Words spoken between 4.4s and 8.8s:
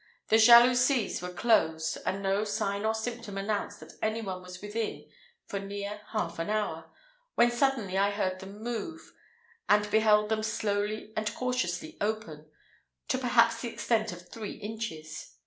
was within for near half an hour, when suddenly I heard them